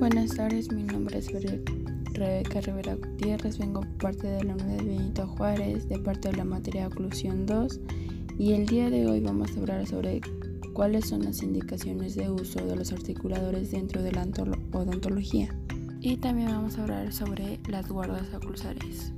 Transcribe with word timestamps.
Buenas 0.00 0.34
tardes, 0.34 0.72
mi 0.72 0.82
nombre 0.82 1.18
es 1.18 1.30
Rebeca 2.14 2.62
Rivera 2.62 2.94
Gutiérrez, 2.94 3.58
vengo 3.58 3.82
por 3.82 3.98
parte 3.98 4.28
de 4.28 4.44
la 4.44 4.54
Unidad 4.54 4.82
Benito 4.82 5.26
Juárez, 5.26 5.90
de 5.90 5.98
parte 5.98 6.30
de 6.30 6.38
la 6.38 6.44
materia 6.44 6.86
Oclusión 6.86 7.44
2, 7.44 7.80
y 8.38 8.54
el 8.54 8.66
día 8.66 8.88
de 8.88 9.06
hoy 9.06 9.20
vamos 9.20 9.54
a 9.54 9.60
hablar 9.60 9.86
sobre 9.86 10.22
cuáles 10.72 11.06
son 11.06 11.24
las 11.24 11.42
indicaciones 11.42 12.14
de 12.14 12.30
uso 12.30 12.64
de 12.64 12.76
los 12.76 12.94
articuladores 12.94 13.72
dentro 13.72 14.02
de 14.02 14.12
la 14.12 14.26
odontología. 14.72 15.54
Y 16.00 16.16
también 16.16 16.48
vamos 16.48 16.78
a 16.78 16.84
hablar 16.84 17.12
sobre 17.12 17.60
las 17.68 17.86
guardas 17.90 18.32
oclusales. 18.32 19.12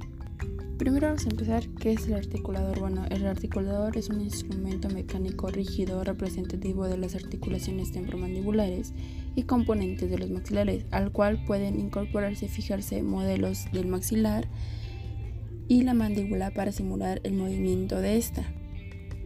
Primero 0.79 1.07
vamos 1.07 1.27
a 1.27 1.31
empezar, 1.31 1.69
¿qué 1.81 1.93
es 1.93 2.09
el 2.09 2.15
articulador? 2.15 2.81
Bueno, 2.81 3.05
el 3.11 3.25
articulador 3.27 3.97
es 3.97 4.09
un 4.09 4.21
instrumento 4.21 4.89
mecánico 4.89 5.49
rígido 5.49 6.03
representativo 6.03 6.89
de 6.89 6.99
las 6.99 7.15
articulaciones 7.15 7.93
temporomandibulares 7.93 8.93
y 9.37 9.45
componentes 9.45 10.11
de 10.11 10.19
los 10.19 10.31
maxilares, 10.31 10.85
al 10.91 11.13
cual 11.13 11.45
pueden 11.45 11.79
incorporarse 11.79 12.47
y 12.47 12.49
fijarse 12.49 13.03
modelos 13.03 13.67
del 13.73 13.87
maxilar 13.87 14.49
y 15.69 15.83
la 15.83 15.95
mandíbula 15.95 16.51
para 16.51 16.73
simular 16.73 17.21
el 17.23 17.35
movimiento 17.35 18.01
de 18.01 18.17
esta. 18.17 18.45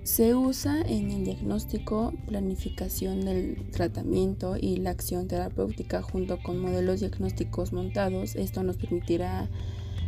Se 0.02 0.34
usa 0.36 0.82
en 0.82 1.10
el 1.10 1.24
diagnóstico, 1.24 2.12
planificación 2.28 3.24
del 3.24 3.70
tratamiento 3.72 4.56
y 4.56 4.76
la 4.76 4.90
acción 4.90 5.26
terapéutica 5.26 6.02
junto 6.02 6.38
con 6.42 6.60
modelos 6.60 7.00
diagnósticos 7.00 7.72
montados. 7.72 8.36
Esto 8.36 8.62
nos 8.62 8.76
permitirá 8.76 9.48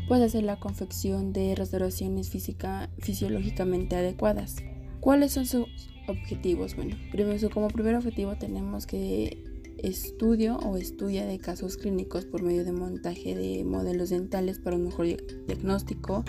puede 0.08 0.24
hacer 0.24 0.42
la 0.42 0.58
confección 0.58 1.34
de 1.34 1.54
restauraciones 1.54 2.30
física, 2.30 2.88
fisiológicamente 2.98 3.94
adecuadas. 3.94 4.56
¿Cuáles 5.00 5.32
son 5.32 5.44
sus 5.44 5.66
objetivos? 6.08 6.74
Bueno, 6.74 6.96
primero, 7.12 7.50
como 7.50 7.68
primer 7.68 7.94
objetivo 7.94 8.36
tenemos 8.36 8.86
que 8.86 9.44
estudio 9.76 10.56
o 10.56 10.76
estudia 10.78 11.26
de 11.26 11.38
casos 11.38 11.76
clínicos 11.76 12.24
por 12.24 12.42
medio 12.42 12.64
de 12.64 12.72
montaje 12.72 13.34
de 13.36 13.64
modelos 13.64 14.10
dentales 14.10 14.58
para 14.58 14.76
un 14.76 14.84
mejor 14.84 15.06
diagnóstico, 15.46 16.24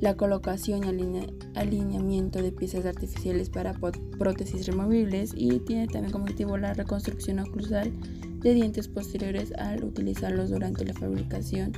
la 0.00 0.16
colocación 0.16 0.84
y 0.84 1.58
alineamiento 1.58 2.40
de 2.40 2.52
piezas 2.52 2.84
artificiales 2.84 3.50
para 3.50 3.72
prótesis 4.18 4.66
removibles 4.66 5.32
y 5.34 5.58
tiene 5.60 5.88
también 5.88 6.12
como 6.12 6.24
objetivo 6.24 6.56
la 6.56 6.74
reconstrucción 6.74 7.40
oclusal 7.40 7.90
de 8.40 8.54
dientes 8.54 8.86
posteriores 8.86 9.52
al 9.54 9.82
utilizarlos 9.82 10.50
durante 10.50 10.84
la 10.84 10.94
fabricación 10.94 11.72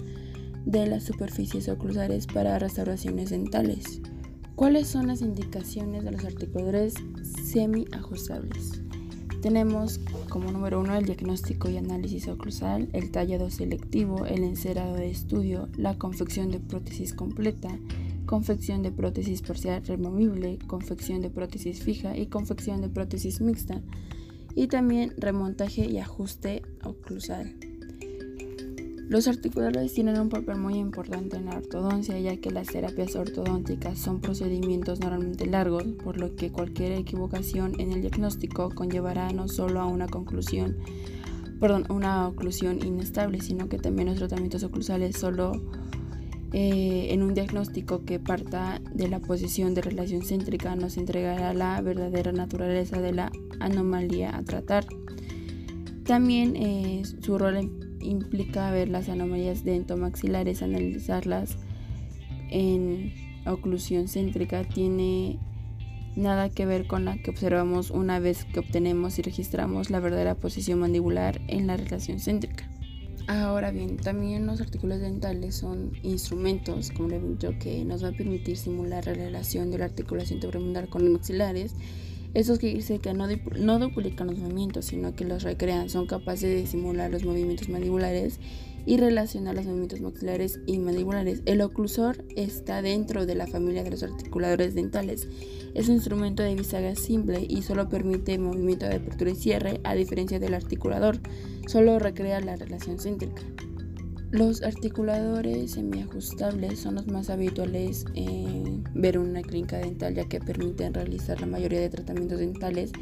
de 0.64 0.86
las 0.86 1.04
superficies 1.04 1.68
oclusales 1.68 2.26
para 2.26 2.58
restauraciones 2.58 3.30
dentales. 3.30 4.00
¿Cuáles 4.56 4.88
son 4.88 5.06
las 5.06 5.22
indicaciones 5.22 6.04
de 6.04 6.12
los 6.12 6.24
articuladores 6.24 6.94
semi-ajustables? 7.44 8.82
Tenemos 9.40 10.00
como 10.28 10.52
número 10.52 10.80
uno 10.80 10.94
el 10.94 11.06
diagnóstico 11.06 11.70
y 11.70 11.78
análisis 11.78 12.28
oclusal, 12.28 12.90
el 12.92 13.10
tallado 13.10 13.48
selectivo, 13.48 14.26
el 14.26 14.44
encerado 14.44 14.96
de 14.96 15.10
estudio, 15.10 15.70
la 15.78 15.96
confección 15.96 16.50
de 16.50 16.60
prótesis 16.60 17.14
completa, 17.14 17.70
confección 18.26 18.82
de 18.82 18.92
prótesis 18.92 19.40
parcial 19.40 19.82
removible, 19.86 20.58
confección 20.66 21.22
de 21.22 21.30
prótesis 21.30 21.82
fija 21.82 22.16
y 22.18 22.26
confección 22.26 22.82
de 22.82 22.90
prótesis 22.90 23.40
mixta, 23.40 23.80
y 24.54 24.66
también 24.66 25.14
remontaje 25.16 25.86
y 25.90 25.98
ajuste 25.98 26.62
oclusal. 26.84 27.69
Los 29.10 29.26
articuladores 29.26 29.92
tienen 29.92 30.20
un 30.20 30.28
papel 30.28 30.56
muy 30.60 30.76
importante 30.76 31.36
en 31.36 31.46
la 31.46 31.56
ortodoncia, 31.56 32.16
ya 32.20 32.36
que 32.36 32.52
las 32.52 32.68
terapias 32.68 33.16
ortodónticas 33.16 33.98
son 33.98 34.20
procedimientos 34.20 35.00
normalmente 35.00 35.46
largos, 35.46 35.82
por 36.04 36.16
lo 36.16 36.36
que 36.36 36.52
cualquier 36.52 36.92
equivocación 36.92 37.72
en 37.80 37.90
el 37.90 38.02
diagnóstico 38.02 38.70
conllevará 38.72 39.32
no 39.32 39.48
solo 39.48 39.80
a 39.80 39.86
una 39.86 40.06
conclusión, 40.06 40.76
perdón, 41.58 41.86
una 41.90 42.28
oclusión 42.28 42.86
inestable, 42.86 43.40
sino 43.40 43.68
que 43.68 43.78
también 43.78 44.10
los 44.10 44.18
tratamientos 44.18 44.62
oclusales 44.62 45.16
solo 45.16 45.60
eh, 46.52 47.08
en 47.10 47.24
un 47.24 47.34
diagnóstico 47.34 48.04
que 48.04 48.20
parta 48.20 48.80
de 48.94 49.08
la 49.08 49.18
posición 49.18 49.74
de 49.74 49.82
relación 49.82 50.22
céntrica 50.22 50.76
nos 50.76 50.96
entregará 50.96 51.52
la 51.52 51.80
verdadera 51.80 52.30
naturaleza 52.30 53.00
de 53.00 53.12
la 53.12 53.32
anomalía 53.58 54.36
a 54.36 54.44
tratar. 54.44 54.86
También 56.04 56.54
eh, 56.54 57.02
su 57.20 57.36
rol 57.36 57.56
en 57.56 57.89
implica 58.00 58.70
ver 58.70 58.88
las 58.88 59.08
anomalías 59.08 59.64
dentomaxilares, 59.64 60.62
analizarlas 60.62 61.56
en 62.50 63.12
oclusión 63.46 64.08
céntrica, 64.08 64.64
tiene 64.64 65.38
nada 66.16 66.50
que 66.50 66.66
ver 66.66 66.86
con 66.86 67.04
la 67.04 67.16
que 67.18 67.30
observamos 67.30 67.90
una 67.90 68.18
vez 68.18 68.44
que 68.44 68.60
obtenemos 68.60 69.18
y 69.18 69.22
registramos 69.22 69.90
la 69.90 70.00
verdadera 70.00 70.34
posición 70.34 70.80
mandibular 70.80 71.40
en 71.46 71.66
la 71.66 71.76
relación 71.76 72.18
céntrica. 72.18 72.68
Ahora 73.28 73.70
bien, 73.70 73.96
también 73.96 74.44
los 74.44 74.60
artículos 74.60 74.98
dentales 75.00 75.54
son 75.54 75.92
instrumentos, 76.02 76.90
como 76.90 77.10
le 77.10 77.20
dicho, 77.20 77.52
que 77.60 77.84
nos 77.84 78.02
va 78.02 78.08
a 78.08 78.12
permitir 78.12 78.56
simular 78.56 79.06
la 79.06 79.14
relación 79.14 79.70
de 79.70 79.78
la 79.78 79.84
articulación 79.84 80.40
temporomandibular 80.40 80.88
con 80.88 81.04
los 81.04 81.12
maxilares 81.12 81.74
estos 82.34 82.58
que 82.58 82.72
dice 82.72 82.98
que 82.98 83.12
no, 83.12 83.26
no 83.58 83.78
duplican 83.78 84.28
los 84.28 84.38
movimientos, 84.38 84.86
sino 84.86 85.14
que 85.14 85.24
los 85.24 85.42
recrean, 85.42 85.90
son 85.90 86.06
capaces 86.06 86.54
de 86.54 86.66
simular 86.66 87.10
los 87.10 87.24
movimientos 87.24 87.68
mandibulares 87.68 88.38
y 88.86 88.96
relacionar 88.96 89.54
los 89.54 89.66
movimientos 89.66 90.00
maxilares 90.00 90.60
y 90.66 90.78
mandibulares. 90.78 91.42
El 91.46 91.60
oclusor 91.60 92.24
está 92.36 92.82
dentro 92.82 93.26
de 93.26 93.34
la 93.34 93.46
familia 93.46 93.82
de 93.82 93.90
los 93.90 94.02
articuladores 94.02 94.74
dentales. 94.74 95.28
Es 95.74 95.88
un 95.88 95.96
instrumento 95.96 96.42
de 96.42 96.54
bisagra 96.54 96.94
simple 96.94 97.46
y 97.48 97.62
solo 97.62 97.88
permite 97.88 98.38
movimiento 98.38 98.86
de 98.86 98.96
apertura 98.96 99.30
y 99.30 99.36
cierre, 99.36 99.80
a 99.84 99.94
diferencia 99.94 100.38
del 100.38 100.54
articulador. 100.54 101.18
Solo 101.66 101.98
recrea 101.98 102.40
la 102.40 102.56
relación 102.56 102.98
céntrica. 102.98 103.42
Los 104.30 104.62
articuladores 104.62 105.72
semiajustables 105.72 106.78
son 106.78 106.94
los 106.94 107.08
más 107.08 107.30
habituales 107.30 108.04
en 108.14 108.84
ver 108.94 109.18
una 109.18 109.42
clínica 109.42 109.78
dental 109.78 110.14
ya 110.14 110.28
que 110.28 110.38
permiten 110.38 110.94
realizar 110.94 111.40
la 111.40 111.48
mayoría 111.48 111.80
de 111.80 111.88
tratamientos 111.88 112.38
dentales. 112.38 112.92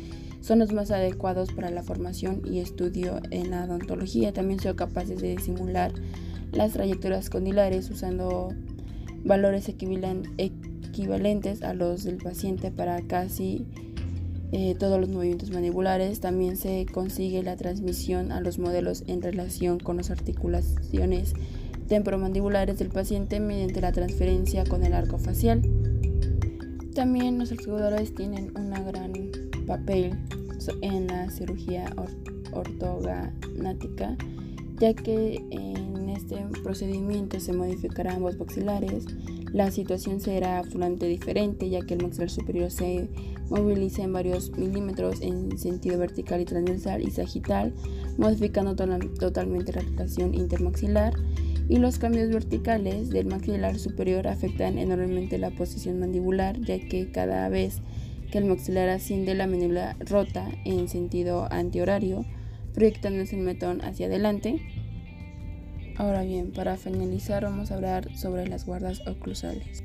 Son 0.40 0.58
los 0.58 0.72
más 0.72 0.90
adecuados 0.90 1.52
para 1.52 1.68
la 1.68 1.82
formación 1.82 2.40
y 2.46 2.60
estudio 2.60 3.20
en 3.30 3.50
la 3.50 3.64
odontología. 3.64 4.32
También 4.32 4.58
son 4.58 4.74
capaces 4.74 5.20
de 5.20 5.38
simular 5.38 5.92
las 6.52 6.72
trayectorias 6.72 7.28
condilares 7.28 7.90
usando 7.90 8.54
valores 9.22 9.68
equivalentes 9.68 11.62
a 11.62 11.74
los 11.74 12.04
del 12.04 12.16
paciente 12.16 12.70
para 12.70 13.02
casi 13.02 13.66
eh, 14.52 14.74
todos 14.78 15.00
los 15.00 15.10
movimientos 15.10 15.50
mandibulares. 15.50 16.20
También 16.20 16.56
se 16.56 16.86
consigue 16.86 17.42
la 17.42 17.56
transmisión 17.56 18.32
a 18.32 18.40
los 18.40 18.58
modelos 18.58 19.04
en 19.06 19.22
relación 19.22 19.78
con 19.78 19.98
las 19.98 20.10
articulaciones 20.10 21.34
temporomandibulares 21.88 22.78
del 22.78 22.88
paciente 22.88 23.40
mediante 23.40 23.80
la 23.80 23.92
transferencia 23.92 24.64
con 24.64 24.84
el 24.84 24.92
arco 24.92 25.18
facial. 25.18 25.62
También 26.94 27.38
los 27.38 27.52
articuladores 27.52 28.14
tienen 28.14 28.52
un 28.56 28.70
gran 28.70 29.12
papel 29.66 30.12
en 30.82 31.06
la 31.06 31.30
cirugía 31.30 31.86
ortoganática, 32.52 34.16
ya 34.78 34.94
que 34.94 35.42
en 35.50 36.08
este 36.08 36.36
procedimiento 36.62 37.38
se 37.40 37.52
modificarán 37.52 38.16
ambos 38.16 38.38
maxilares, 38.38 39.06
la 39.52 39.70
situación 39.70 40.20
será 40.20 40.58
absolutamente 40.58 41.06
diferente 41.06 41.68
ya 41.70 41.80
que 41.80 41.94
el 41.94 42.02
maxilar 42.02 42.30
superior 42.30 42.70
se 42.70 43.08
moviliza 43.48 44.02
en 44.02 44.12
varios 44.12 44.50
milímetros 44.58 45.22
en 45.22 45.58
sentido 45.58 45.98
vertical 45.98 46.40
y 46.40 46.44
transversal 46.44 47.02
y 47.02 47.10
sagital, 47.10 47.72
modificando 48.18 48.76
totalmente 48.76 49.72
la 49.72 49.82
relación 49.82 50.34
intermaxilar. 50.34 51.14
Y 51.70 51.78
los 51.78 51.98
cambios 51.98 52.30
verticales 52.30 53.10
del 53.10 53.26
maxilar 53.26 53.78
superior 53.78 54.26
afectan 54.26 54.78
enormemente 54.78 55.36
la 55.36 55.50
posición 55.50 56.00
mandibular 56.00 56.58
ya 56.60 56.78
que 56.78 57.10
cada 57.10 57.48
vez 57.50 57.82
que 58.30 58.38
el 58.38 58.46
maxilar 58.46 58.88
asciende 58.88 59.34
la 59.34 59.46
mandíbula 59.46 59.96
rota 60.00 60.50
en 60.64 60.88
sentido 60.88 61.46
antihorario, 61.50 62.24
proyectándose 62.74 63.36
el 63.36 63.42
metón 63.42 63.82
hacia 63.82 64.06
adelante 64.06 64.62
Ahora 65.98 66.22
bien, 66.22 66.52
para 66.52 66.76
finalizar 66.76 67.42
vamos 67.42 67.72
a 67.72 67.74
hablar 67.74 68.16
sobre 68.16 68.46
las 68.46 68.64
guardas 68.64 69.04
oclusales. 69.08 69.82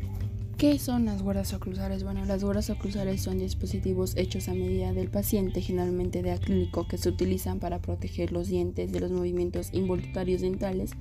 ¿Qué 0.60 0.78
son 0.78 1.06
las 1.06 1.24
guardas 1.24 1.54
oclusales? 1.54 2.04
Bueno, 2.04 2.24
las 2.26 2.44
guardas 2.44 2.70
oclusales 2.70 3.22
son 3.22 3.40
dispositivos 3.40 4.16
hechos 4.16 4.48
a 4.48 4.54
medida 4.54 4.94
del 4.94 5.10
paciente, 5.10 5.60
generalmente 5.60 6.22
de 6.22 6.32
acrílico, 6.32 6.88
que 6.88 7.00
se 7.00 7.10
utilizan 7.10 7.60
para 7.60 7.82
proteger 7.82 8.32
los 8.32 8.48
dientes 8.48 8.92
de 8.92 9.00
los 9.00 9.12
movimientos 9.12 9.70
involuntarios 9.74 10.42
dentales 10.42 10.92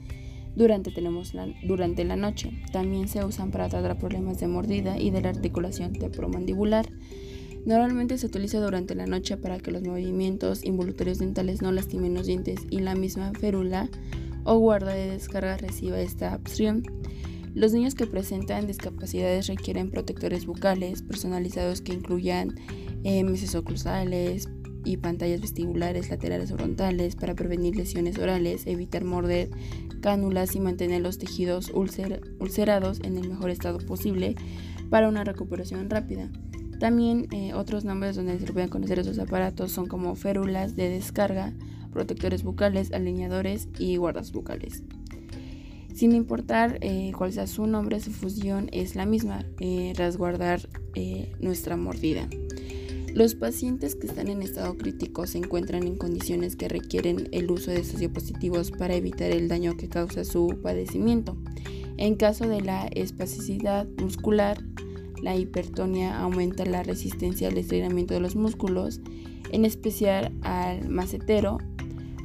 durante, 0.56 0.90
tenemos 0.90 1.34
la, 1.34 1.46
durante 1.62 2.04
la 2.04 2.16
noche. 2.16 2.50
También 2.72 3.06
se 3.06 3.22
usan 3.22 3.50
para 3.50 3.68
tratar 3.68 3.98
problemas 3.98 4.40
de 4.40 4.48
mordida 4.48 4.98
y 4.98 5.10
de 5.10 5.20
la 5.20 5.28
articulación 5.28 5.92
temporomandibular. 5.92 6.88
Normalmente 7.66 8.16
se 8.16 8.26
utiliza 8.26 8.60
durante 8.60 8.94
la 8.94 9.06
noche 9.06 9.36
para 9.36 9.58
que 9.58 9.72
los 9.72 9.82
movimientos 9.82 10.64
involuntarios 10.64 11.18
dentales 11.18 11.60
no 11.60 11.70
lastimen 11.70 12.14
los 12.14 12.26
dientes 12.26 12.60
y 12.70 12.80
la 12.80 12.94
misma 12.94 13.30
férula 13.38 13.90
o 14.44 14.58
guarda 14.58 14.92
de 14.92 15.10
descarga 15.10 15.56
reciba 15.56 16.00
esta 16.00 16.34
opción. 16.34 16.82
Los 17.54 17.72
niños 17.72 17.94
que 17.94 18.06
presentan 18.06 18.66
discapacidades 18.66 19.46
requieren 19.46 19.90
protectores 19.90 20.46
bucales 20.46 21.02
personalizados 21.02 21.82
que 21.82 21.92
incluyan 21.92 22.54
eh, 23.04 23.24
meses 23.24 23.54
oclusales, 23.54 24.48
y 24.84 24.96
pantallas 24.96 25.40
vestibulares 25.40 26.10
laterales 26.10 26.50
o 26.50 26.56
frontales 26.56 27.16
para 27.16 27.34
prevenir 27.34 27.76
lesiones 27.76 28.18
orales, 28.18 28.66
evitar 28.66 29.04
morder 29.04 29.50
cánulas 30.00 30.56
y 30.56 30.60
mantener 30.60 31.02
los 31.02 31.18
tejidos 31.18 31.70
ulcerados 31.72 33.00
en 33.00 33.16
el 33.16 33.28
mejor 33.28 33.50
estado 33.50 33.78
posible 33.78 34.34
para 34.90 35.08
una 35.08 35.24
recuperación 35.24 35.88
rápida. 35.88 36.30
También 36.80 37.28
eh, 37.30 37.54
otros 37.54 37.84
nombres 37.84 38.16
donde 38.16 38.40
se 38.40 38.52
pueden 38.52 38.68
conocer 38.68 38.98
esos 38.98 39.18
aparatos 39.20 39.70
son 39.70 39.86
como 39.86 40.16
férulas 40.16 40.74
de 40.74 40.88
descarga, 40.88 41.52
protectores 41.92 42.42
bucales, 42.42 42.92
alineadores 42.92 43.68
y 43.78 43.96
guardas 43.96 44.32
bucales. 44.32 44.82
Sin 45.94 46.12
importar 46.12 46.78
eh, 46.80 47.12
cuál 47.16 47.32
sea 47.32 47.46
su 47.46 47.66
nombre, 47.66 48.00
su 48.00 48.10
función 48.10 48.68
es 48.72 48.96
la 48.96 49.06
misma, 49.06 49.44
eh, 49.60 49.92
resguardar 49.96 50.68
nuestra 51.40 51.76
mordida. 51.76 52.28
Los 53.14 53.34
pacientes 53.34 53.94
que 53.94 54.06
están 54.06 54.28
en 54.28 54.40
estado 54.40 54.74
crítico 54.78 55.26
se 55.26 55.36
encuentran 55.36 55.82
en 55.86 55.96
condiciones 55.96 56.56
que 56.56 56.68
requieren 56.68 57.28
el 57.32 57.50
uso 57.50 57.70
de 57.70 57.80
estos 57.80 58.00
dispositivos 58.00 58.70
para 58.70 58.94
evitar 58.94 59.30
el 59.30 59.48
daño 59.48 59.76
que 59.76 59.90
causa 59.90 60.24
su 60.24 60.58
padecimiento. 60.62 61.36
En 61.98 62.14
caso 62.14 62.48
de 62.48 62.62
la 62.62 62.86
espasticidad 62.86 63.86
muscular, 63.98 64.64
la 65.20 65.36
hipertonia 65.36 66.18
aumenta 66.18 66.64
la 66.64 66.82
resistencia 66.82 67.48
al 67.48 67.58
estrenamiento 67.58 68.14
de 68.14 68.20
los 68.20 68.34
músculos, 68.34 69.02
en 69.50 69.66
especial 69.66 70.32
al 70.40 70.88
macetero. 70.88 71.58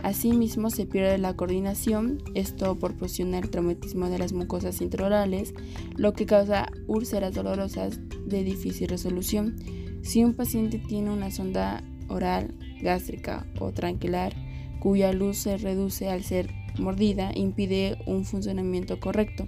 Asimismo, 0.07 0.69
se 0.69 0.85
pierde 0.85 1.17
la 1.17 1.35
coordinación, 1.35 2.23
esto 2.33 2.79
proporciona 2.79 3.39
el 3.39 3.49
traumatismo 3.49 4.09
de 4.09 4.17
las 4.17 4.31
mucosas 4.31 4.79
intraorales, 4.79 5.53
lo 5.97 6.13
que 6.13 6.25
causa 6.25 6.71
úlceras 6.87 7.33
dolorosas 7.33 7.99
de 8.25 8.45
difícil 8.45 8.87
resolución. 8.87 9.57
Si 10.03 10.23
un 10.23 10.33
paciente 10.33 10.79
tiene 10.79 11.11
una 11.11 11.29
sonda 11.29 11.83
oral, 12.07 12.55
gástrica 12.81 13.45
o 13.59 13.73
tranquilar, 13.73 14.33
cuya 14.79 15.11
luz 15.11 15.39
se 15.39 15.57
reduce 15.57 16.07
al 16.07 16.23
ser 16.23 16.51
mordida, 16.79 17.33
impide 17.35 17.97
un 18.05 18.23
funcionamiento 18.23 19.01
correcto. 19.01 19.45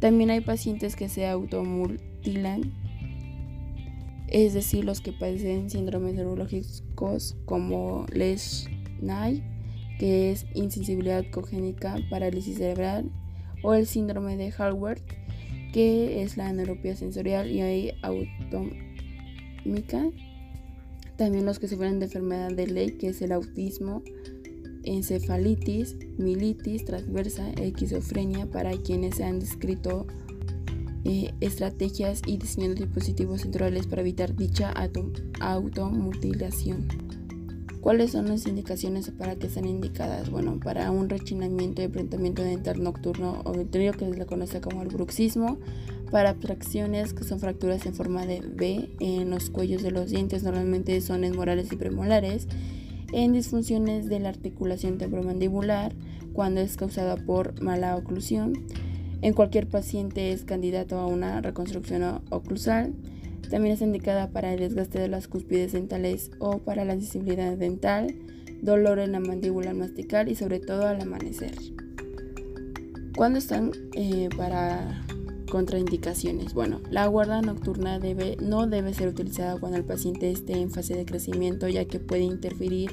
También 0.00 0.30
hay 0.30 0.40
pacientes 0.40 0.96
que 0.96 1.08
se 1.08 1.28
automutilan, 1.28 2.72
es 4.26 4.54
decir, 4.54 4.84
los 4.84 5.00
que 5.00 5.12
padecen 5.12 5.70
síndromes 5.70 6.16
neurológicos 6.16 7.36
como 7.44 8.06
Les-Nay, 8.12 9.44
que 9.98 10.30
es 10.30 10.46
insensibilidad 10.54 11.24
congénica, 11.30 11.98
parálisis 12.10 12.58
cerebral, 12.58 13.10
o 13.62 13.74
el 13.74 13.86
síndrome 13.86 14.36
de 14.36 14.52
Hallward, 14.52 15.02
que 15.72 16.22
es 16.22 16.36
la 16.36 16.52
neuropía 16.52 16.94
sensorial 16.96 17.50
y 17.50 17.92
autómica. 18.02 18.78
También 21.16 21.46
los 21.46 21.58
que 21.58 21.66
sufren 21.68 21.98
de 21.98 22.06
enfermedad 22.06 22.52
de 22.52 22.68
ley, 22.68 22.92
que 22.92 23.08
es 23.08 23.20
el 23.22 23.32
autismo, 23.32 24.02
encefalitis, 24.84 25.96
militis 26.16 26.84
transversa, 26.84 27.50
esquizofrenia 27.52 28.46
para 28.46 28.72
quienes 28.76 29.16
se 29.16 29.24
han 29.24 29.40
descrito 29.40 30.06
eh, 31.04 31.32
estrategias 31.40 32.22
y 32.26 32.38
diseñando 32.38 32.82
dispositivos 32.82 33.40
centrales 33.42 33.86
para 33.86 34.02
evitar 34.02 34.34
dicha 34.36 34.72
automutilación. 35.40 37.07
¿Cuáles 37.80 38.10
son 38.12 38.28
las 38.28 38.46
indicaciones 38.46 39.10
para 39.10 39.36
que 39.36 39.48
sean 39.48 39.66
indicadas? 39.66 40.30
Bueno, 40.30 40.58
para 40.62 40.90
un 40.90 41.08
rechinamiento 41.08 41.80
y 41.80 41.86
enfrentamiento 41.86 42.42
dental 42.42 42.82
nocturno 42.82 43.40
o 43.44 43.52
ventorio 43.52 43.92
que 43.92 44.10
se 44.10 44.18
le 44.18 44.26
conoce 44.26 44.60
como 44.60 44.82
el 44.82 44.88
bruxismo, 44.88 45.58
para 46.10 46.30
abstracciones 46.30 47.12
que 47.12 47.24
son 47.24 47.38
fracturas 47.38 47.86
en 47.86 47.94
forma 47.94 48.26
de 48.26 48.40
V 48.40 48.90
en 49.00 49.30
los 49.30 49.50
cuellos 49.50 49.82
de 49.82 49.90
los 49.90 50.10
dientes, 50.10 50.42
normalmente 50.42 51.00
son 51.00 51.20
morales 51.36 51.72
y 51.72 51.76
premolares, 51.76 52.48
en 53.12 53.32
disfunciones 53.32 54.08
de 54.08 54.20
la 54.20 54.30
articulación 54.30 54.98
temporomandibular 54.98 55.94
cuando 56.32 56.60
es 56.60 56.76
causada 56.76 57.16
por 57.16 57.60
mala 57.62 57.96
oclusión. 57.96 58.52
En 59.22 59.34
cualquier 59.34 59.66
paciente 59.66 60.32
es 60.32 60.44
candidato 60.44 60.98
a 60.98 61.06
una 61.06 61.40
reconstrucción 61.40 62.22
oclusal. 62.30 62.94
También 63.50 63.74
es 63.74 63.82
indicada 63.82 64.30
para 64.30 64.52
el 64.52 64.60
desgaste 64.60 64.98
de 64.98 65.08
las 65.08 65.28
cúspides 65.28 65.72
dentales 65.72 66.30
o 66.38 66.58
para 66.58 66.84
la 66.84 66.94
sensibilidad 66.94 67.56
dental, 67.56 68.14
dolor 68.62 68.98
en 68.98 69.12
la 69.12 69.20
mandíbula 69.20 69.72
mastical 69.74 70.28
y 70.28 70.34
sobre 70.34 70.60
todo 70.60 70.86
al 70.86 71.00
amanecer. 71.00 71.54
¿Cuándo 73.16 73.38
están 73.38 73.72
eh, 73.94 74.28
para 74.36 75.04
Contraindicaciones. 75.48 76.52
Bueno, 76.52 76.80
la 76.90 77.06
guarda 77.06 77.40
nocturna 77.40 77.98
debe, 77.98 78.36
no 78.40 78.66
debe 78.66 78.92
ser 78.94 79.08
utilizada 79.08 79.58
cuando 79.58 79.78
el 79.78 79.84
paciente 79.84 80.30
esté 80.30 80.60
en 80.60 80.70
fase 80.70 80.94
de 80.94 81.04
crecimiento 81.04 81.68
ya 81.68 81.86
que 81.86 81.98
puede 81.98 82.22
interferir 82.22 82.90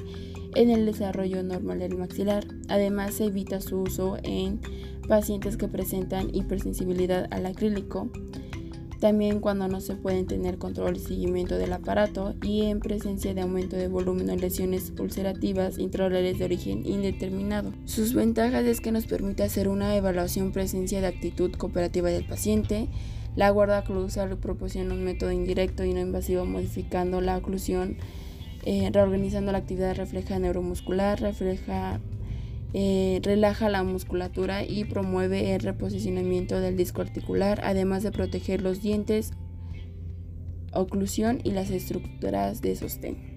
en 0.54 0.70
el 0.70 0.86
desarrollo 0.86 1.42
normal 1.42 1.80
del 1.80 1.96
maxilar. 1.96 2.46
Además, 2.68 3.14
se 3.14 3.26
evita 3.26 3.60
su 3.60 3.80
uso 3.80 4.16
en 4.22 4.60
pacientes 5.06 5.56
que 5.56 5.68
presentan 5.68 6.34
hipersensibilidad 6.34 7.28
al 7.30 7.46
acrílico 7.46 8.10
también 9.00 9.40
cuando 9.40 9.68
no 9.68 9.80
se 9.80 9.94
pueden 9.94 10.26
tener 10.26 10.58
control 10.58 10.96
y 10.96 11.00
seguimiento 11.00 11.58
del 11.58 11.72
aparato 11.72 12.34
y 12.42 12.62
en 12.62 12.80
presencia 12.80 13.34
de 13.34 13.42
aumento 13.42 13.76
de 13.76 13.88
volumen 13.88 14.30
o 14.30 14.36
lesiones 14.36 14.92
ulcerativas 14.98 15.78
intraorales 15.78 16.38
de 16.38 16.44
origen 16.44 16.86
indeterminado. 16.86 17.72
Sus 17.84 18.14
ventajas 18.14 18.64
es 18.64 18.80
que 18.80 18.92
nos 18.92 19.06
permite 19.06 19.42
hacer 19.42 19.68
una 19.68 19.94
evaluación 19.96 20.52
presencia 20.52 21.00
de 21.00 21.08
actitud 21.08 21.52
cooperativa 21.52 22.08
del 22.08 22.24
paciente. 22.24 22.88
La 23.36 23.50
guarda 23.50 23.80
oclusal 23.80 24.36
proporciona 24.38 24.94
un 24.94 25.04
método 25.04 25.30
indirecto 25.30 25.84
y 25.84 25.92
no 25.92 26.00
invasivo 26.00 26.46
modificando 26.46 27.20
la 27.20 27.36
oclusión, 27.36 27.98
eh, 28.64 28.88
reorganizando 28.92 29.52
la 29.52 29.58
actividad 29.58 29.94
refleja 29.94 30.38
neuromuscular, 30.38 31.20
refleja 31.20 32.00
eh, 32.74 33.20
relaja 33.22 33.68
la 33.68 33.82
musculatura 33.82 34.64
y 34.64 34.84
promueve 34.84 35.54
el 35.54 35.60
reposicionamiento 35.60 36.60
del 36.60 36.76
disco 36.76 37.02
articular, 37.02 37.60
además 37.64 38.02
de 38.02 38.12
proteger 38.12 38.62
los 38.62 38.82
dientes, 38.82 39.32
oclusión 40.72 41.40
y 41.44 41.52
las 41.52 41.70
estructuras 41.70 42.60
de 42.60 42.76
sostén. 42.76 43.36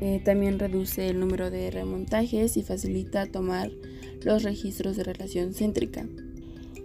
Eh, 0.00 0.20
también 0.24 0.58
reduce 0.58 1.08
el 1.08 1.20
número 1.20 1.50
de 1.50 1.70
remontajes 1.70 2.56
y 2.56 2.62
facilita 2.62 3.26
tomar 3.26 3.70
los 4.22 4.42
registros 4.42 4.96
de 4.96 5.04
relación 5.04 5.54
céntrica. 5.54 6.06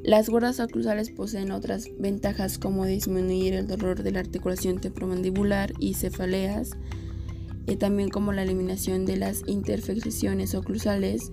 Las 0.04 0.30
guardas 0.30 0.60
oclusales 0.60 1.10
poseen 1.10 1.52
otras 1.52 1.90
ventajas 2.00 2.60
como 2.60 2.86
disminuir 2.86 3.54
el 3.54 3.68
dolor 3.68 4.04
de 4.04 4.12
la 4.12 4.20
articulación 4.20 4.80
temporomandibular 4.80 5.74
y 5.80 5.96
cefaleas, 5.96 6.78
también 7.76 8.10
como 8.10 8.32
la 8.32 8.44
eliminación 8.44 9.06
de 9.06 9.18
las 9.18 9.44
interfecciones 9.48 10.56
oclusales, 10.56 11.32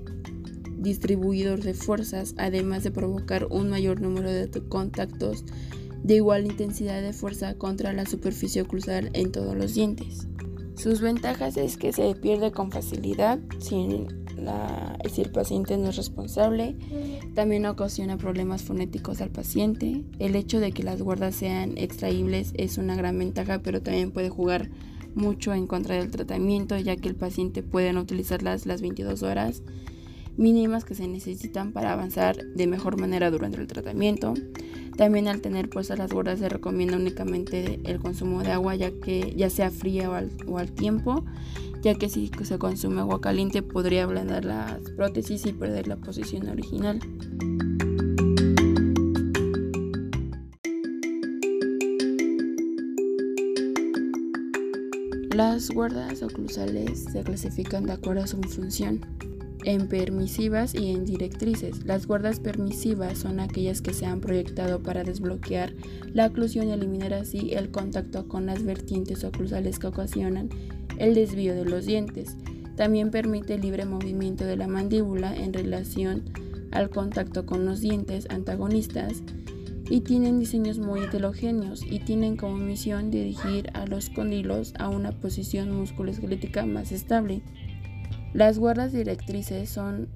distribuidor 0.76 1.62
de 1.62 1.74
fuerzas, 1.74 2.34
además 2.36 2.84
de 2.84 2.90
provocar 2.90 3.46
un 3.50 3.70
mayor 3.70 4.00
número 4.00 4.30
de 4.30 4.48
contactos 4.68 5.44
de 6.04 6.16
igual 6.16 6.44
intensidad 6.44 7.00
de 7.00 7.14
fuerza 7.14 7.54
contra 7.54 7.92
la 7.94 8.04
superficie 8.04 8.62
oclusal 8.62 9.10
en 9.14 9.32
todos 9.32 9.56
los 9.56 9.74
dientes. 9.74 10.28
Sus 10.76 11.00
ventajas 11.00 11.56
es 11.56 11.78
que 11.78 11.92
se 11.92 12.14
pierde 12.14 12.52
con 12.52 12.70
facilidad 12.70 13.38
si, 13.58 14.06
si 15.10 15.22
el 15.22 15.30
paciente 15.30 15.78
no 15.78 15.88
es 15.88 15.96
responsable. 15.96 16.76
También 17.34 17.64
ocasiona 17.64 18.18
problemas 18.18 18.62
fonéticos 18.62 19.22
al 19.22 19.30
paciente. 19.30 20.02
El 20.18 20.36
hecho 20.36 20.60
de 20.60 20.72
que 20.72 20.82
las 20.82 21.00
guardas 21.00 21.36
sean 21.36 21.78
extraíbles 21.78 22.52
es 22.54 22.76
una 22.76 22.96
gran 22.96 23.18
ventaja, 23.18 23.60
pero 23.62 23.80
también 23.80 24.10
puede 24.10 24.28
jugar 24.28 24.68
mucho 25.14 25.54
en 25.54 25.66
contra 25.66 25.96
del 25.96 26.10
tratamiento, 26.10 26.78
ya 26.78 26.96
que 26.96 27.08
el 27.08 27.14
paciente 27.14 27.62
puede 27.62 27.92
no 27.92 28.00
utilizarlas 28.00 28.66
las 28.66 28.80
22 28.82 29.22
horas 29.22 29.62
mínimas 30.36 30.84
que 30.84 30.94
se 30.94 31.06
necesitan 31.06 31.72
para 31.72 31.92
avanzar 31.92 32.36
de 32.36 32.66
mejor 32.66 32.98
manera 32.98 33.30
durante 33.30 33.60
el 33.60 33.66
tratamiento. 33.66 34.34
También 34.96 35.28
al 35.28 35.40
tener 35.40 35.68
puestas 35.68 35.98
las 35.98 36.12
gordas 36.12 36.38
se 36.38 36.48
recomienda 36.48 36.96
únicamente 36.96 37.80
el 37.84 37.98
consumo 37.98 38.42
de 38.42 38.52
agua 38.52 38.74
ya 38.76 38.90
que 38.90 39.34
ya 39.36 39.50
sea 39.50 39.70
fría 39.70 40.10
o 40.10 40.14
al, 40.14 40.30
o 40.46 40.58
al 40.58 40.72
tiempo, 40.72 41.24
ya 41.82 41.94
que 41.94 42.08
si 42.08 42.30
se 42.42 42.58
consume 42.58 43.00
agua 43.00 43.20
caliente 43.20 43.62
podría 43.62 44.04
ablandar 44.04 44.44
las 44.44 44.78
prótesis 44.96 45.46
y 45.46 45.52
perder 45.52 45.88
la 45.88 45.96
posición 45.96 46.48
original. 46.48 47.00
Las 55.34 55.68
guardas 55.68 56.22
oclusales 56.22 57.06
se 57.10 57.24
clasifican 57.24 57.86
de 57.86 57.94
acuerdo 57.94 58.22
a 58.22 58.26
su 58.28 58.40
función 58.40 59.00
en 59.64 59.88
permisivas 59.88 60.76
y 60.76 60.92
en 60.92 61.04
directrices. 61.04 61.84
Las 61.84 62.06
guardas 62.06 62.38
permisivas 62.38 63.18
son 63.18 63.40
aquellas 63.40 63.80
que 63.80 63.92
se 63.92 64.06
han 64.06 64.20
proyectado 64.20 64.80
para 64.80 65.02
desbloquear 65.02 65.72
la 66.12 66.26
oclusión 66.26 66.68
y 66.68 66.72
eliminar 66.72 67.14
así 67.14 67.52
el 67.52 67.72
contacto 67.72 68.28
con 68.28 68.46
las 68.46 68.62
vertientes 68.62 69.24
oclusales 69.24 69.80
que 69.80 69.88
ocasionan 69.88 70.50
el 70.98 71.14
desvío 71.14 71.56
de 71.56 71.64
los 71.64 71.84
dientes. 71.84 72.36
También 72.76 73.10
permite 73.10 73.54
el 73.54 73.62
libre 73.62 73.86
movimiento 73.86 74.44
de 74.44 74.56
la 74.56 74.68
mandíbula 74.68 75.34
en 75.34 75.52
relación 75.52 76.30
al 76.70 76.90
contacto 76.90 77.44
con 77.44 77.64
los 77.64 77.80
dientes 77.80 78.28
antagonistas 78.30 79.24
y 79.88 80.00
tienen 80.00 80.38
diseños 80.38 80.78
muy 80.78 81.00
heterogéneos 81.00 81.82
y 81.84 81.98
tienen 81.98 82.36
como 82.36 82.56
misión 82.56 83.10
dirigir 83.10 83.70
a 83.74 83.86
los 83.86 84.08
cóndilos 84.08 84.72
a 84.78 84.88
una 84.88 85.12
posición 85.12 85.74
musculoesquelética 85.76 86.64
más 86.64 86.92
estable. 86.92 87.42
Las 88.32 88.58
guardas 88.58 88.92
directrices 88.92 89.68
son, 89.68 90.08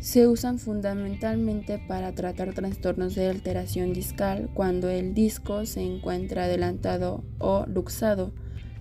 se 0.00 0.26
usan 0.26 0.58
fundamentalmente 0.58 1.78
para 1.78 2.12
tratar 2.12 2.52
trastornos 2.52 3.14
de 3.14 3.28
alteración 3.28 3.92
discal 3.92 4.50
cuando 4.54 4.90
el 4.90 5.14
disco 5.14 5.64
se 5.66 5.82
encuentra 5.82 6.44
adelantado 6.44 7.24
o 7.38 7.64
luxado, 7.66 8.32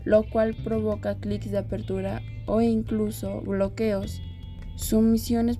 lo 0.04 0.24
cual 0.30 0.56
provoca 0.56 1.16
clics 1.16 1.52
de 1.52 1.60
apertura 1.60 2.22
o 2.48 2.62
incluso 2.62 3.42
bloqueos. 3.42 4.22
Su 4.76 5.02
misión 5.02 5.50
es 5.50 5.58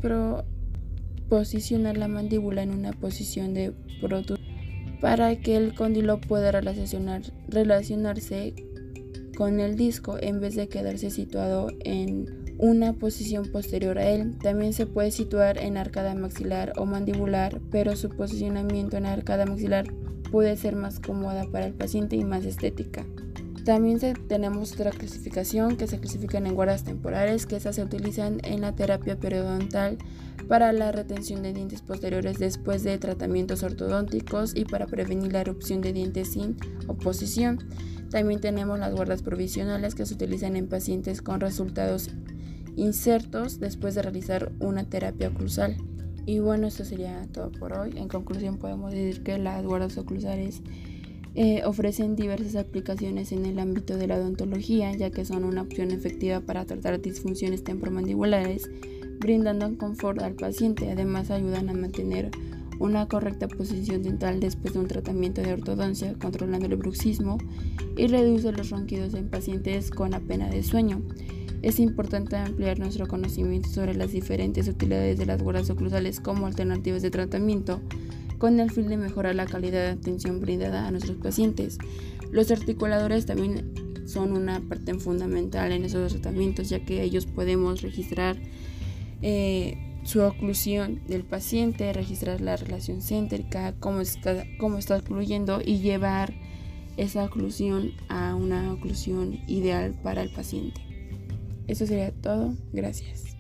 posicionar 1.30 1.98
la 1.98 2.08
mandíbula 2.08 2.64
en 2.64 2.72
una 2.72 2.92
posición 2.92 3.54
de 3.54 3.72
protrusión 4.02 4.35
para 5.06 5.36
que 5.36 5.56
el 5.56 5.76
cóndilo 5.76 6.20
pueda 6.20 6.52
relacionarse 6.52 8.56
con 9.38 9.60
el 9.60 9.76
disco 9.76 10.18
en 10.20 10.40
vez 10.40 10.56
de 10.56 10.68
quedarse 10.68 11.12
situado 11.12 11.68
en 11.82 12.26
una 12.58 12.94
posición 12.94 13.46
posterior 13.52 14.00
a 14.00 14.10
él. 14.10 14.36
También 14.42 14.74
se 14.74 14.88
puede 14.88 15.12
situar 15.12 15.60
en 15.60 15.78
arcada 15.78 16.16
maxilar 16.16 16.74
o 16.78 16.88
mandibular, 16.88 17.62
pero 17.70 17.96
su 17.96 18.10
posicionamiento 18.10 18.98
en 18.98 19.06
arcada 19.06 19.46
maxilar 19.46 19.86
puede 20.32 20.58
ser 20.58 20.76
más 20.76 21.00
cómoda 21.00 21.46
para 21.52 21.68
el 21.68 21.76
paciente 21.76 22.16
y 22.16 22.26
más 22.26 22.44
estética. 22.44 23.06
También 23.66 24.00
tenemos 24.28 24.74
otra 24.74 24.92
clasificación 24.92 25.76
que 25.76 25.88
se 25.88 26.00
clasifican 26.00 26.46
en 26.46 26.54
guardas 26.54 26.84
temporales, 26.84 27.48
que 27.48 27.56
esas 27.56 27.76
se 27.76 27.84
utilizan 27.84 28.40
en 28.44 28.62
la 28.62 28.76
terapia 28.76 29.20
periodontal 29.20 29.98
para 30.48 30.72
la 30.72 30.92
retención 30.92 31.42
de 31.42 31.52
dientes 31.52 31.82
posteriores 31.82 32.38
después 32.38 32.84
de 32.84 33.00
tratamientos 33.00 33.64
ortodónticos 33.64 34.56
y 34.56 34.66
para 34.66 34.86
prevenir 34.86 35.34
la 35.34 35.42
erupción 35.42 35.82
de 35.82 35.94
dientes 35.94 36.34
sin 36.34 36.58
oposición. 36.86 37.58
También 38.12 38.40
tenemos 38.40 38.78
las 38.78 38.94
guardas 38.94 39.24
provisionales 39.24 39.96
que 39.96 40.06
se 40.06 40.14
utilizan 40.14 40.56
en 40.56 40.70
pacientes 40.70 41.24
con 41.24 41.40
resultados 41.40 42.12
insertos 42.76 43.60
después 43.60 43.96
de 43.96 44.04
realizar 44.04 44.52
una 44.60 44.88
terapia 44.88 45.30
oclusal. 45.30 45.76
Y 46.28 46.38
bueno, 46.38 46.68
esto 46.68 46.86
sería 46.86 47.28
todo 47.32 47.52
por 47.52 47.74
hoy. 47.74 47.98
En 47.98 48.10
conclusión 48.10 48.58
podemos 48.58 48.92
decir 48.92 49.24
que 49.24 49.40
las 49.40 49.64
guardas 49.64 49.98
oclusales 49.98 50.62
eh, 51.36 51.64
ofrecen 51.66 52.16
diversas 52.16 52.56
aplicaciones 52.56 53.32
en 53.34 53.46
el 53.46 53.60
ámbito 53.60 53.98
de 53.98 54.08
la 54.08 54.16
odontología, 54.16 54.94
ya 54.94 55.12
que 55.12 55.26
son 55.26 55.44
una 55.44 55.64
opción 55.64 55.92
efectiva 55.92 56.40
para 56.40 56.66
tratar 56.66 57.02
disfunciones 57.02 57.64
temporomandibulares, 57.64 58.70
brindando 59.20 59.78
confort 59.78 60.22
al 60.22 60.36
paciente. 60.36 60.90
Además, 60.90 61.32
ayudan 61.32 61.70
a 61.70 61.74
mantener 61.74 62.32
una 62.80 63.08
correcta 63.08 63.48
posición 63.48 64.02
dental 64.02 64.40
después 64.40 64.74
de 64.74 64.80
un 64.80 64.88
tratamiento 64.88 65.42
de 65.42 65.54
ortodoncia, 65.54 66.14
controlando 66.14 66.68
el 66.68 66.76
bruxismo 66.78 67.38
y 67.98 68.08
reduce 68.08 68.52
los 68.52 68.70
ronquidos 68.70 69.14
en 69.14 69.30
pacientes 69.30 69.92
con 69.92 70.14
apnea 70.14 70.50
de 70.50 70.64
sueño. 70.64 71.02
Es 71.62 71.80
importante 71.80 72.36
ampliar 72.36 72.80
nuestro 72.80 73.08
conocimiento 73.08 73.70
sobre 73.70 73.96
las 73.96 74.12
diferentes 74.12 74.68
utilidades 74.68 75.18
de 75.18 75.26
las 75.26 75.42
guardas 75.42 75.70
oclusales 75.70 76.20
como 76.20 76.46
alternativas 76.46 77.02
de 77.02 77.12
tratamiento, 77.12 77.82
con 78.38 78.60
el 78.60 78.72
fin 78.72 78.88
de 78.88 78.98
mejorar 78.98 79.36
la 79.36 79.46
calidad 79.46 79.82
de 79.82 80.00
atención 80.00 80.40
brindada 80.40 80.88
a 80.88 80.92
nuestros 80.92 81.18
pacientes. 81.18 81.78
Los 82.32 82.52
articuladores 82.52 83.26
también 83.26 83.74
son 84.06 84.34
una 84.34 84.60
parte 84.62 84.94
fundamental 84.96 85.72
en 85.72 85.86
esos 85.86 86.14
tratamientos, 86.14 86.70
ya 86.70 86.80
que 86.80 87.02
ellos 87.02 87.26
podemos 87.26 87.82
registrar 87.82 88.38
eh, 89.22 89.78
su 90.04 90.22
oclusión 90.22 91.02
del 91.08 91.24
paciente, 91.24 91.92
registrar 91.92 92.42
la 92.42 92.56
relación 92.56 93.02
céntrica, 93.02 93.74
cómo 93.80 94.02
está, 94.02 94.46
cómo 94.60 94.78
está 94.78 94.98
ocluyendo 94.98 95.62
y 95.66 95.80
llevar 95.80 96.34
esa 96.98 97.26
oclusión 97.26 97.92
a 98.08 98.36
una 98.36 98.72
oclusión 98.72 99.40
ideal 99.48 99.96
para 100.04 100.22
el 100.22 100.30
paciente. 100.30 100.82
Eso 101.68 101.88
sería 101.88 102.12
todo. 102.12 102.54
Gracias. 102.72 103.35